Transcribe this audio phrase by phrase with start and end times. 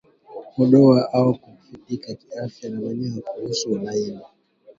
[0.39, 0.79] Kukonda
[1.13, 4.19] au kudhoofika kiafya na manyoya kukosa ulaini